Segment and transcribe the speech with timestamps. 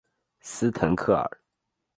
[0.41, 1.37] 斯滕克尔。